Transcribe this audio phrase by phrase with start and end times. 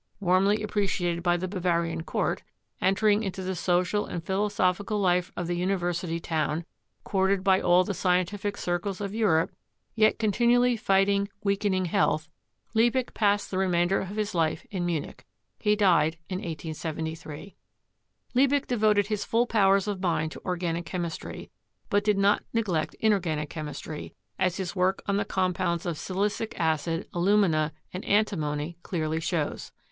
[0.19, 2.41] Warmly appreciated by the Bavarian court,
[2.81, 6.65] entering into the social and philosophical life of the university town,
[7.03, 9.51] courted by all the scientific circles of Europe,
[9.93, 12.31] yet continually fighting weakening health,
[12.73, 15.23] Liebig passed the remainder of his life in Munich.
[15.59, 17.55] He died in 1873.
[18.33, 21.51] Liebig devoted his full powers of mind to organic chemistry,
[21.91, 27.07] but did not neglect inorganic chemistry, as his work on the compounds of silicic acid,
[27.13, 29.71] alumina and antimony clearly shows.